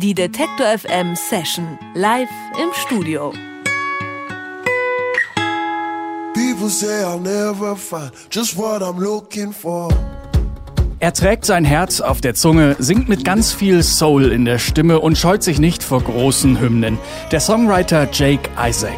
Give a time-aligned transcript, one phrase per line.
[0.00, 2.28] Die Detektor FM Session live
[2.62, 3.32] im Studio.
[6.34, 9.88] People say I'll never find just what I'm looking for.
[11.00, 15.00] Er trägt sein Herz auf der Zunge, singt mit ganz viel Soul in der Stimme
[15.00, 16.98] und scheut sich nicht vor großen Hymnen.
[17.32, 18.94] Der Songwriter Jake Isaac.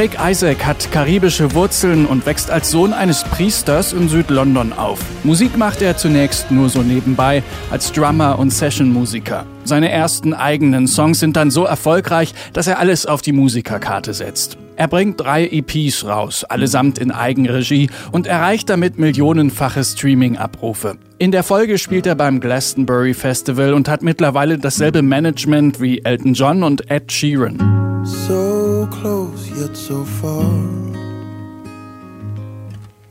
[0.00, 5.00] Jake Isaac hat karibische Wurzeln und wächst als Sohn eines Priesters in Südlondon auf.
[5.24, 9.44] Musik macht er zunächst nur so nebenbei, als Drummer und Sessionmusiker.
[9.64, 14.56] Seine ersten eigenen Songs sind dann so erfolgreich, dass er alles auf die Musikerkarte setzt.
[14.76, 20.96] Er bringt drei EPs raus, allesamt in Eigenregie und erreicht damit millionenfache Streaming-Abrufe.
[21.18, 26.34] In der Folge spielt er beim Glastonbury Festival und hat mittlerweile dasselbe Management wie Elton
[26.34, 28.04] John und Ed Sheeran.
[28.04, 30.44] So close yet so far.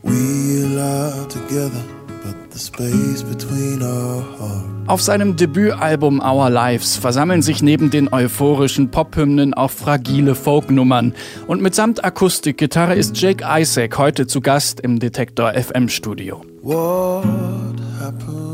[0.02, 1.84] We are together,
[2.24, 4.78] but the space between our hearts.
[4.88, 11.12] Auf seinem Debütalbum Our Lives versammeln sich neben den euphorischen Pophymnen auch fragile Folknummern.
[11.46, 16.42] Und mitsamt Akustikgitarre ist Jake Isaac heute zu Gast im Detektor FM Studio.
[16.62, 17.26] What
[18.00, 18.47] happened?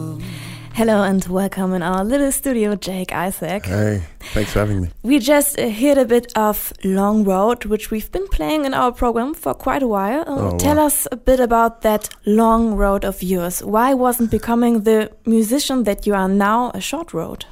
[0.74, 3.64] Hello and welcome in our little studio, Jake Isaac.
[3.66, 4.88] Hey, thanks for having me.
[5.04, 8.90] We just uh, heard a bit of Long Road, which we've been playing in our
[8.90, 10.22] program for quite a while.
[10.22, 10.86] Uh, Oh, tell wow.
[10.86, 13.62] us a bit about that long road of yours.
[13.62, 17.46] Why wasn't becoming the musician that you are now a short road?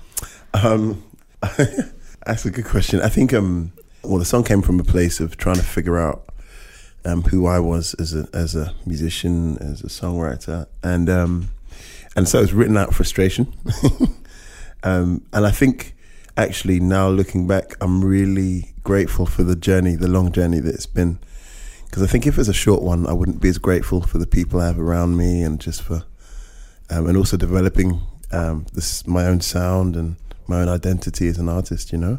[0.53, 1.05] Um,
[2.27, 3.00] that's a good question.
[3.03, 6.25] I think um, well, the song came from a place of trying to figure out
[7.05, 11.50] um, who I was as a as a musician, as a songwriter, and um,
[12.16, 13.52] and so it's written out frustration.
[14.82, 15.94] um, and I think
[16.36, 20.86] actually now looking back, I'm really grateful for the journey, the long journey that it's
[20.86, 21.19] been.
[21.86, 24.27] Because I think if it's a short one, I wouldn't be as grateful for the
[24.27, 26.04] people I have around me and just for,
[26.91, 28.00] um, and also developing
[28.31, 30.16] um, this my own sound and
[30.47, 31.92] my own identity as an artist.
[31.92, 32.19] You know.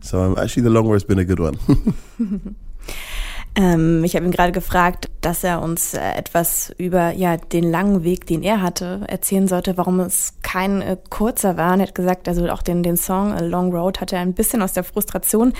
[0.00, 1.58] So um, actually, the long road's been a good one.
[3.58, 8.04] Ähm, ich habe ihn gerade gefragt, dass er uns äh, etwas über ja, den langen
[8.04, 11.72] Weg, den er hatte, erzählen sollte, warum es kein äh, kurzer war.
[11.72, 14.34] Und er hat gesagt, also auch den, den Song A Long Road hat er ein
[14.34, 15.54] bisschen aus der Frustration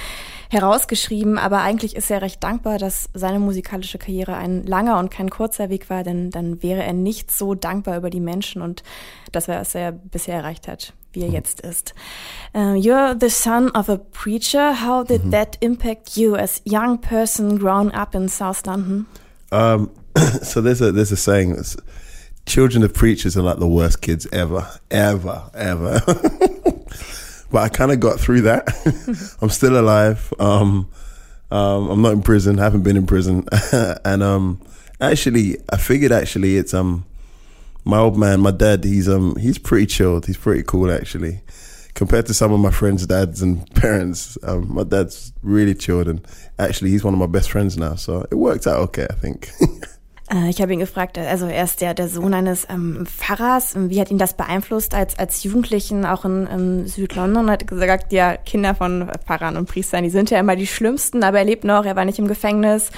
[0.51, 5.31] herausgeschrieben, aber eigentlich ist er recht dankbar, dass seine musikalische Karriere ein langer und kein
[5.31, 8.83] kurzer Weg war, denn dann wäre er nicht so dankbar über die Menschen und
[9.33, 11.95] das, was er bisher erreicht hat, wie er jetzt ist.
[12.55, 14.75] Uh, you're the son of a preacher.
[14.75, 19.07] How did that impact you as young person growing up in South London?
[19.51, 19.91] Um,
[20.43, 21.77] so there's a there's a saying that's
[22.47, 26.01] children of preachers are like the worst kids ever, ever, ever.
[27.51, 28.69] but I kind of got through that.
[29.43, 30.33] I'm still alive.
[30.39, 30.89] Um,
[31.51, 32.59] um, I'm not in prison.
[32.59, 33.47] haven't been in prison,
[34.05, 34.61] and um,
[35.01, 37.05] actually, I figured actually it's um,
[37.87, 38.85] my old man, my dad.
[38.85, 40.27] He's um, he's pretty chilled.
[40.27, 41.41] He's pretty cool actually.
[41.95, 46.27] Compared to some of my friends' dads and parents, um, my dad's really chilled, and
[46.59, 47.95] actually, he's one of my best friends now.
[47.95, 49.51] So it worked out okay, I think.
[50.29, 53.77] Äh, ich habe ihn gefragt, also er ist der, der Sohn eines ähm, Pfarrers.
[53.77, 57.47] Wie hat ihn das beeinflusst als, als Jugendlichen, auch in, in Südlondon?
[57.47, 61.23] Er hat gesagt, ja, Kinder von Pfarrern und Priestern, die sind ja immer die schlimmsten,
[61.23, 62.91] aber er lebt noch, er war nicht im Gefängnis.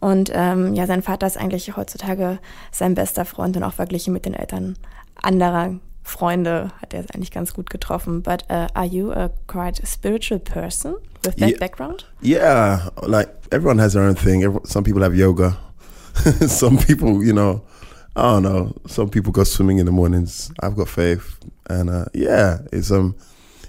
[0.00, 2.38] Und ähm, ja, sein Vater ist eigentlich heutzutage
[2.72, 4.76] sein bester Freund und auch verglichen mit den Eltern
[5.22, 8.22] anderer Freunde hat er es eigentlich ganz gut getroffen.
[8.22, 11.58] But uh, are you a quite spiritual person with that Yeah.
[11.58, 12.06] background?
[12.22, 14.42] Yeah, like everyone has their own thing.
[14.64, 15.56] Some people have yoga.
[16.46, 17.62] some people, you know,
[18.14, 18.72] I don't know.
[18.86, 20.50] Some people go swimming in the mornings.
[20.62, 23.16] I've got faith, and uh, yeah, it's um,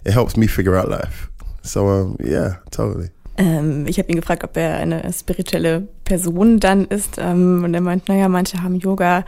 [0.05, 1.29] it helps me figure out life.
[1.63, 3.09] So um, yeah, totally.
[3.39, 7.18] Ähm, ich habe ihn gefragt, ob er eine spirituelle Person dann ist.
[7.18, 9.25] Ähm, und er meint, naja, manche haben Yoga,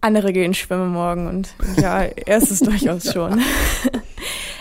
[0.00, 1.26] andere gehen schwimmen morgen.
[1.26, 3.40] Und ja, er ist es durchaus schon.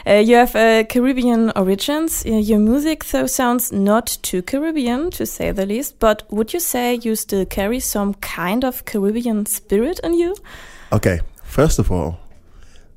[0.05, 2.25] Uh, you have uh, Caribbean origins.
[2.25, 5.99] Your music though sounds not too Caribbean, to say the least.
[5.99, 10.35] But would you say you still carry some kind of Caribbean spirit in you?
[10.91, 12.17] Okay, first of all,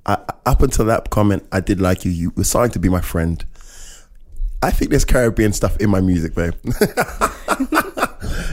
[0.07, 0.17] I,
[0.47, 2.11] up until that comment, I did like you.
[2.11, 3.45] You were starting to be my friend.
[4.63, 6.55] I think there's Caribbean stuff in my music, babe.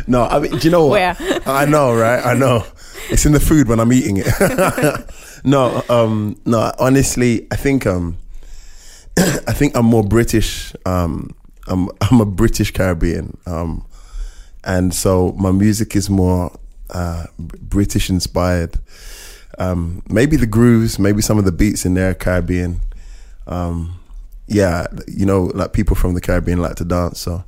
[0.07, 1.19] no, I mean, do you know what?
[1.19, 1.41] Where?
[1.45, 2.25] I know, right?
[2.25, 2.65] I know.
[3.09, 5.05] It's in the food when I'm eating it.
[5.43, 6.71] no, um, no.
[6.79, 8.17] Honestly, I think um,
[9.17, 10.73] I think I'm more British.
[10.85, 11.35] Um,
[11.67, 13.85] I'm I'm a British Caribbean, um,
[14.63, 16.57] and so my music is more
[16.89, 18.79] uh, British inspired.
[19.59, 22.79] Um, maybe the grooves, maybe some of the beats in there are Caribbean.
[23.45, 23.99] Um,
[24.47, 27.43] yeah, you know, like people from the Caribbean like to dance, so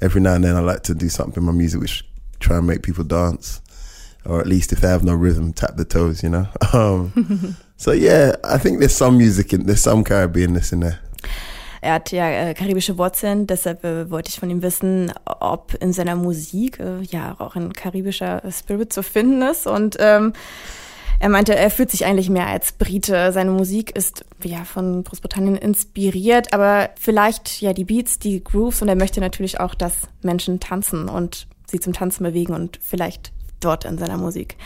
[0.00, 2.04] every now and then I like to do something in my music which
[2.40, 3.60] try and make people dance,
[4.24, 6.22] or at least if they have no rhythm, tap the toes.
[6.22, 6.48] You know.
[6.72, 11.00] Um, so yeah, I think there's some music in there's some Caribbeanness in there.
[11.82, 15.94] Er hat ja äh, karibische Wurzeln, deshalb äh, wollte ich von ihm wissen, ob in
[15.94, 19.66] seiner Musik äh, ja auch ein karibischer Spirit zu finden ist.
[19.66, 20.34] Und ähm,
[21.20, 23.30] er meinte, er fühlt sich eigentlich mehr als Brite.
[23.32, 28.88] Seine Musik ist ja von Großbritannien inspiriert, aber vielleicht ja die Beats, die Grooves und
[28.88, 33.84] er möchte natürlich auch, dass Menschen tanzen und sie zum Tanzen bewegen und vielleicht dort
[33.84, 34.56] in seiner Musik.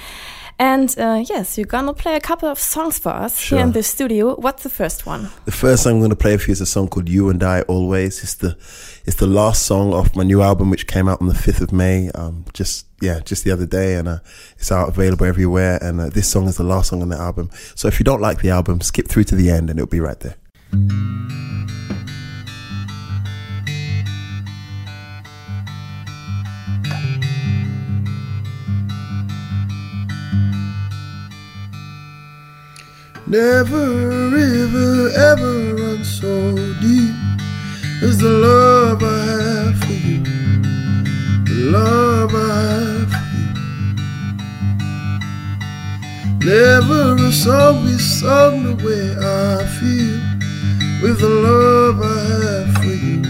[0.56, 3.58] And uh, yes, you're gonna play a couple of songs for us Sure.
[3.58, 4.36] here in the studio.
[4.40, 5.28] What's the first one?
[5.46, 7.62] The first song I'm to play for you is a song called "You and I
[7.62, 8.56] Always." It's the
[9.04, 11.72] it's the last song off my new album, which came out on the fifth of
[11.72, 12.08] May.
[12.14, 14.18] Um, just yeah, just the other day, and uh,
[14.58, 15.78] it's out available everywhere.
[15.82, 17.50] And uh, this song is the last song on the album.
[17.74, 20.00] So if you don't like the album, skip through to the end, and it'll be
[20.00, 20.36] right there.
[33.26, 37.14] Never a river ever run so deep
[38.02, 40.22] as the love I have for you.
[41.44, 42.93] The love I have
[46.44, 50.20] Never a song be sung the way I feel
[51.00, 53.22] with the love I have for you.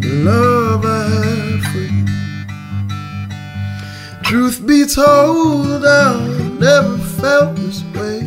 [0.00, 2.06] The love I have for you.
[4.22, 8.20] Truth be told, I've never felt this way.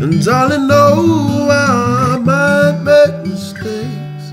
[0.00, 4.32] And darling, know I might make mistakes,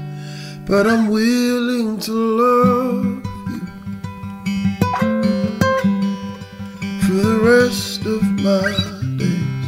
[0.64, 2.59] but I'm willing to love
[8.44, 8.72] my
[9.18, 9.66] days.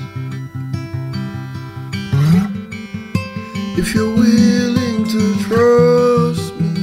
[3.77, 6.73] If you're willing to trust me,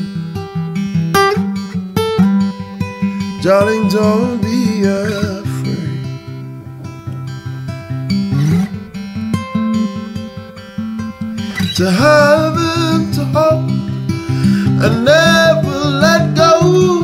[3.43, 5.39] darling, don't be afraid.
[11.79, 13.71] to have and to hold
[14.83, 16.98] and never let go.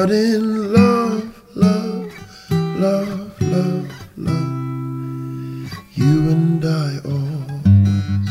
[0.00, 1.24] But in love,
[1.56, 2.12] love,
[2.50, 8.28] love, love, love, you and I always.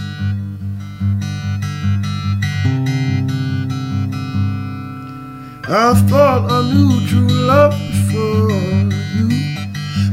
[5.67, 8.49] I thought I knew true love before
[9.17, 9.27] you,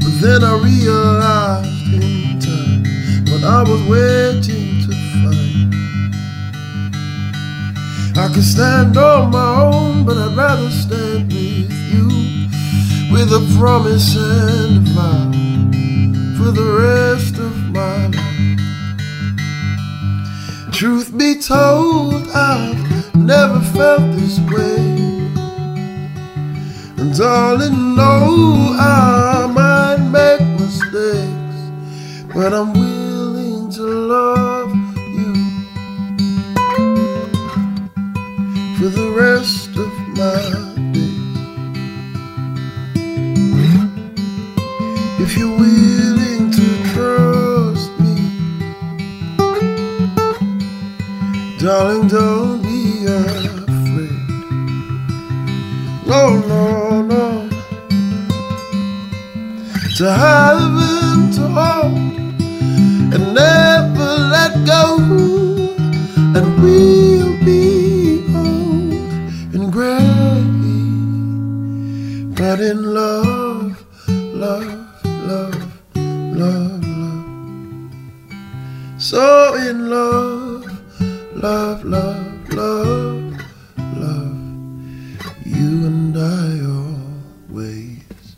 [0.00, 2.82] but then I realized in time
[3.30, 4.63] what I was waiting
[8.25, 12.09] I can stand on my own, but I'd rather stand with you,
[13.12, 15.31] with a promise and a vow
[16.38, 18.61] for the rest of my life.
[20.73, 24.97] Truth be told, I've never felt this way.
[26.97, 31.61] And darling, no, I might make mistakes,
[32.35, 34.63] but I'm willing to love
[38.84, 40.44] for the rest of my
[40.92, 41.14] days.
[45.25, 48.16] If you're willing to trust me,
[51.59, 54.28] darling, don't be afraid.
[56.06, 57.49] No, no, no.
[59.97, 61.97] To have and to hold
[63.14, 64.99] and never let go.
[66.37, 67.03] And we'll
[72.64, 74.64] in love, love,
[75.04, 75.54] love,
[75.94, 77.90] love, love.
[78.97, 80.64] So in love,
[81.35, 83.37] love, love, love,
[83.76, 84.37] love.
[85.44, 88.37] You and I always.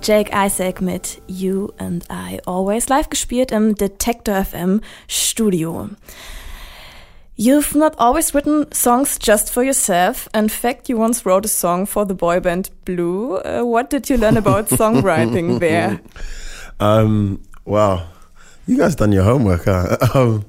[0.00, 5.90] Jake Isaac mit You and I Always live gespielt im Detector FM Studio.
[7.36, 10.28] You've not always written songs just for yourself.
[10.34, 13.36] In fact, you once wrote a song for the boy band Blue.
[13.38, 16.00] Uh, what did you learn about songwriting there?
[16.80, 18.08] Um, wow,
[18.66, 19.98] you guys done your homework, huh?
[20.14, 20.44] Um,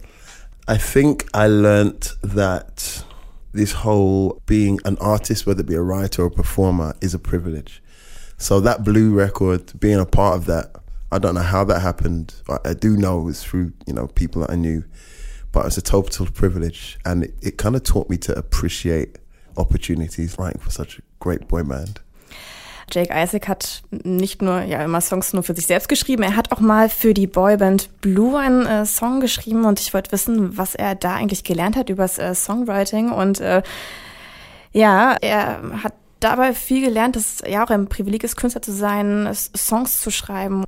[0.68, 3.04] I think I learnt that
[3.52, 7.20] this whole being an artist, whether it be a writer or a performer, is a
[7.20, 7.84] privilege.
[8.38, 10.76] So that blue record, being a part of that,
[11.12, 12.34] I don't know how that happened.
[12.50, 14.84] I, I do know it was through you know people that I knew,
[15.54, 19.20] but it's a total privilege, and it, it kind of taught me to appreciate
[19.56, 22.02] opportunities writing for such a great boy band.
[22.92, 26.52] Jake Isaac hat nicht nur ja immer Songs nur für sich selbst geschrieben, er hat
[26.52, 30.76] auch mal für die Boyband Blue einen äh, Song geschrieben und ich wollte wissen, was
[30.76, 33.64] er da eigentlich gelernt hat übers äh, Songwriting und äh,
[34.74, 35.94] ja, er hat
[36.24, 40.10] dabei viel gelernt, dass es ja auch ein Privileg ist, Künstler zu sein, Songs zu
[40.12, 40.64] schreiben.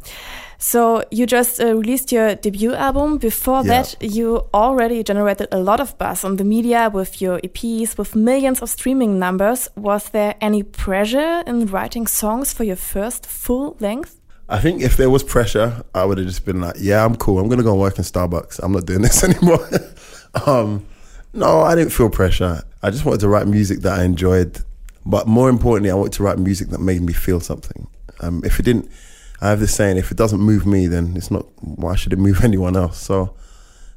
[0.57, 3.19] So you just uh, released your debut album.
[3.19, 3.83] Before Yeah.
[3.83, 8.15] that, you already generated a lot of buzz on the media with your EPs, with
[8.15, 9.69] millions of streaming numbers.
[9.75, 14.15] Was there any pressure in writing songs for your first full length?
[14.47, 17.39] I think if there was pressure, I would have just been like, "Yeah, I'm cool.
[17.39, 18.59] I'm gonna go and work in Starbucks.
[18.63, 19.67] I'm not doing this anymore."
[20.45, 20.83] um,
[21.33, 22.63] no, I didn't feel pressure.
[22.81, 24.63] I just wanted to write music that I enjoyed,
[25.05, 27.87] but more importantly, I wanted to write music that made me feel something.
[28.21, 28.89] Um, if it didn't,
[29.41, 31.45] I have this saying: if it doesn't move me, then it's not.
[31.61, 32.97] Why should it move anyone else?
[32.97, 33.35] So,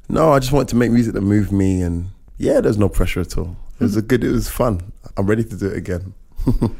[0.07, 3.21] no, I just wanted to make music that moved me, and yeah, there's no pressure
[3.21, 3.55] at all.
[3.79, 4.23] It was a good.
[4.23, 4.91] It was fun.
[5.17, 6.13] I'm ready to do it again.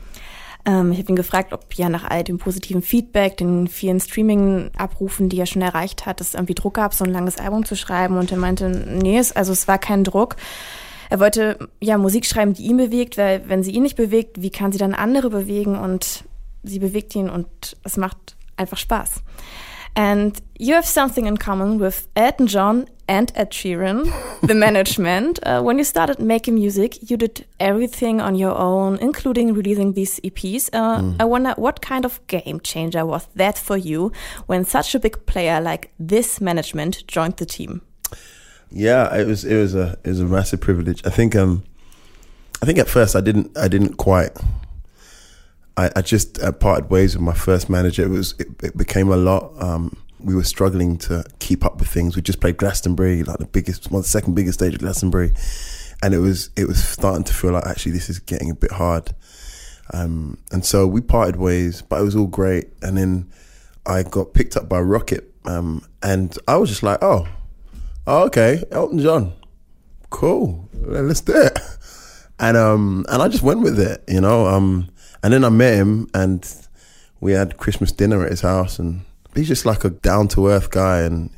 [0.66, 5.30] Ähm, ich habe ihn gefragt, ob ja nach all dem positiven Feedback, den vielen Streaming-Abrufen,
[5.30, 8.18] die er schon erreicht hat, es irgendwie Druck gab, so ein langes Album zu schreiben.
[8.18, 10.36] Und er meinte, nee, es, also es war kein Druck.
[11.10, 14.52] Er wollte ja Musik schreiben, die ihn bewegt, weil wenn sie ihn nicht bewegt, wie
[14.52, 15.76] kann sie dann andere bewegen?
[15.76, 16.24] Und
[16.64, 17.48] sie bewegt ihn und
[17.84, 19.24] es macht einfach Spaß.
[19.96, 24.08] And you have something in common with Elton John and Ed Sheeran,
[24.44, 25.40] the management.
[25.44, 30.20] Uh, when you started making music, you did everything on your own, including releasing these
[30.20, 30.70] EPs.
[30.72, 34.12] Uh, I wonder what kind of game changer was that for you
[34.46, 37.82] when such a big player like this management joined the team?
[38.72, 41.06] Yeah, it was it was a it was a massive privilege.
[41.06, 41.64] I think um
[42.62, 44.32] I think at first I didn't I didn't quite
[45.80, 48.04] I, I just uh, parted ways with my first manager.
[48.04, 49.54] It was it, it became a lot.
[49.60, 52.18] Um, we were struggling to keep up with things.
[52.18, 55.32] We just played Glastonbury, like the biggest, well, the second biggest stage of Glastonbury,
[56.04, 58.72] and it was it was starting to feel like actually this is getting a bit
[58.72, 59.16] hard.
[59.94, 62.68] Um, and so we parted ways, but it was all great.
[62.82, 63.32] And then
[63.86, 67.26] I got picked up by Rocket, um, and I was just like, oh,
[68.10, 69.34] oh, okay, Elton John,
[70.10, 71.58] cool, let's do it.
[72.42, 74.48] And um, and I just went with it, you know.
[74.48, 74.88] Um,
[75.22, 76.50] and then I met him, and
[77.20, 79.02] we had Christmas dinner at his house, and
[79.36, 81.30] he's just like a down to earth guy, and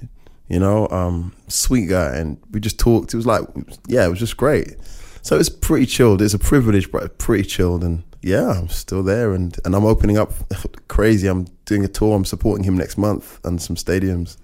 [0.48, 3.16] you know, um, sweet guy, and we just talked.
[3.16, 3.42] It was like,
[3.88, 4.76] yeah, it was just great.
[5.24, 6.22] So it's pretty chilled.
[6.22, 10.20] It's a privilege, but pretty chilled, and yeah, I'm still there, and and I'm opening
[10.20, 10.34] up
[10.88, 11.28] crazy.
[11.28, 12.16] I'm doing a tour.
[12.16, 14.38] I'm supporting him next month and some stadiums,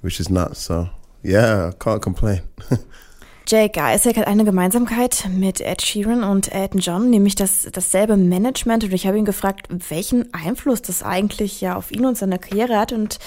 [0.00, 0.58] which is nuts.
[0.58, 0.90] So
[1.24, 2.42] yeah, can't complain.
[3.46, 8.84] Jake Isaac hat eine Gemeinsamkeit mit Ed Sheeran und Elton John, nämlich das, dasselbe Management.
[8.84, 12.78] Und ich habe ihn gefragt, welchen Einfluss das eigentlich ja auf ihn und seine Karriere
[12.78, 12.92] hat.
[12.92, 13.18] Und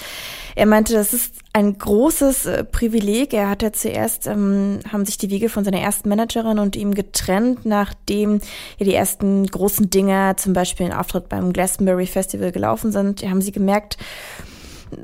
[0.54, 3.34] er meinte, das ist ein großes äh, Privileg.
[3.34, 6.94] Er hat ja zuerst, ähm, haben sich die Wege von seiner ersten Managerin und ihm
[6.94, 8.40] getrennt, nachdem
[8.78, 13.42] ja die ersten großen Dinger, zum Beispiel ein Auftritt beim Glastonbury Festival gelaufen sind, haben
[13.42, 13.98] sie gemerkt,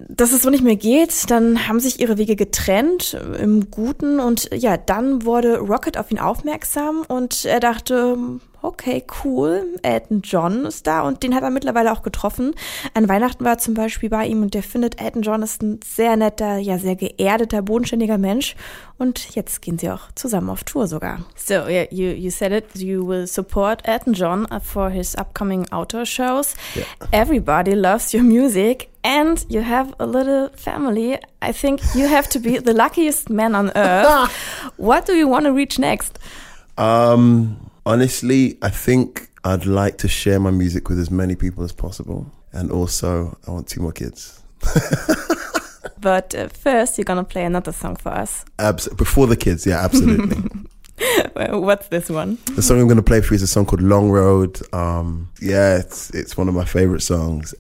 [0.09, 4.51] dass es so nicht mehr geht, dann haben sich ihre Wege getrennt im Guten und
[4.55, 8.17] ja, dann wurde Rocket auf ihn aufmerksam und er dachte,
[8.63, 12.55] okay, cool, Elton John ist da und den hat er mittlerweile auch getroffen.
[12.95, 15.81] An Weihnachten war er zum Beispiel bei ihm und der findet, Elton John ist ein
[15.85, 18.55] sehr netter, ja, sehr geerdeter, bodenständiger Mensch
[18.99, 21.21] und jetzt gehen sie auch zusammen auf Tour sogar.
[21.37, 26.07] So, yeah, you, you said it, you will support Elton John for his upcoming outdoor
[26.07, 26.55] shows.
[26.75, 26.85] Yeah.
[27.11, 31.19] Everybody loves your music and you have a little family.
[31.41, 34.31] I think you have to be the luckiest man on earth.
[34.77, 36.19] what do you want to reach next?
[36.79, 41.73] Um, honestly, I think I'd like to share my music with as many people as
[41.73, 44.43] possible, and also I want two more kids.
[46.03, 48.45] But uh, first, you're gonna play another song for us.
[48.59, 50.37] Abs- before the kids, yeah, absolutely.
[51.35, 52.39] What's this one?
[52.55, 54.61] the song I'm going to play for you is a song called Long Road.
[54.73, 57.55] Um, yeah, it's it's one of my favorite songs.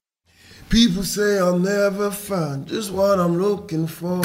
[0.69, 4.23] People say I'll never find just what I'm looking for.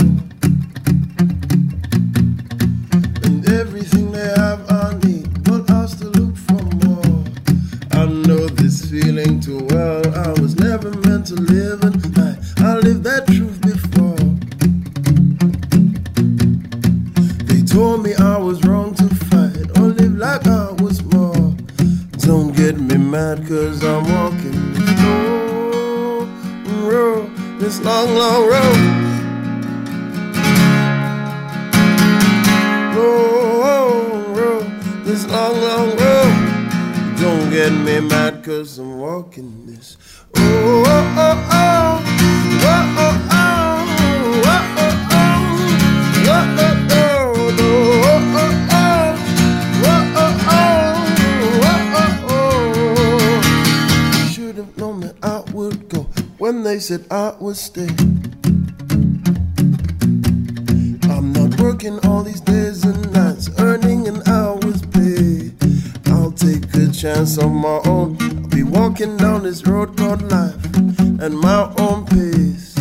[39.65, 39.98] This.
[40.36, 42.03] Oh, oh, oh, oh.
[42.63, 44.43] Oh, oh, oh.
[44.43, 46.27] Oh, oh, oh.
[46.27, 47.55] Oh, oh, oh.
[47.57, 49.17] Oh, oh, oh.
[49.84, 50.43] Oh, oh, oh.
[51.63, 54.31] Oh, oh, oh.
[54.34, 54.98] Should have known
[56.77, 57.88] place that I would stay.
[61.10, 65.51] I'm not working all these days and nights, earning an hour's pay.
[66.12, 68.16] I'll take a chance on my own.
[69.00, 70.56] Walking down this road called life
[71.22, 72.75] at my own pace.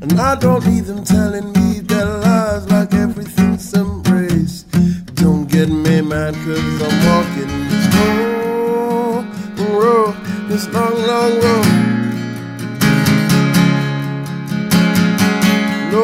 [0.00, 4.70] And I don't need them telling me their lies like everything's embraced.
[5.16, 9.26] Don't get me mad cause I'm walking this road,
[9.68, 10.14] road,
[10.48, 11.66] this long, long road.
[15.92, 16.02] No,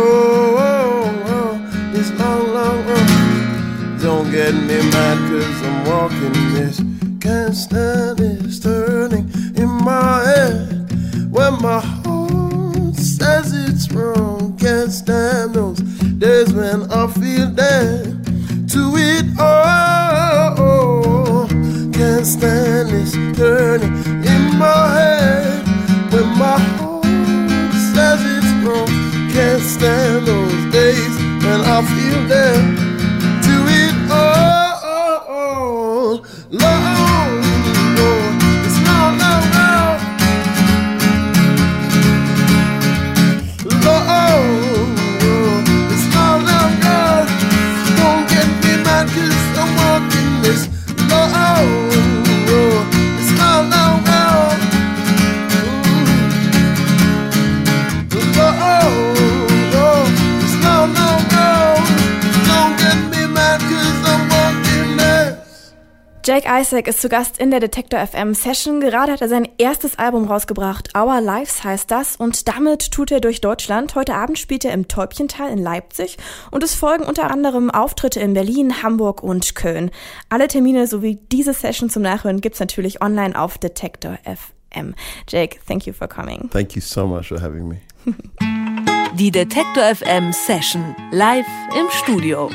[1.94, 4.02] this long, long road.
[4.02, 6.93] Don't get me mad cause I'm walking this.
[7.44, 10.90] Can't stand this turning in my head
[11.30, 14.56] when my heart says it's wrong.
[14.56, 15.78] Can't stand those
[16.16, 18.24] days when I feel dead
[18.70, 20.56] to it all.
[21.92, 23.92] Can't stand this turning
[24.24, 25.66] in my head
[26.14, 27.04] when my heart
[27.92, 28.88] says it's wrong.
[29.34, 32.83] Can't stand those days when I feel dead
[66.56, 68.80] Isaac ist zu Gast in der Detektor FM Session.
[68.80, 70.96] Gerade hat er sein erstes Album rausgebracht.
[70.96, 72.14] Our Lives heißt das.
[72.14, 73.96] Und damit tut er durch Deutschland.
[73.96, 76.16] Heute Abend spielt er im Täubchental in Leipzig.
[76.52, 79.90] Und es folgen unter anderem Auftritte in Berlin, Hamburg und Köln.
[80.28, 84.94] Alle Termine sowie diese Session zum Nachhören gibt's natürlich online auf Detektor FM.
[85.28, 86.48] Jake, thank you for coming.
[86.50, 87.80] Thank you so much for having me.
[89.18, 92.48] Die Detektor FM Session live im Studio.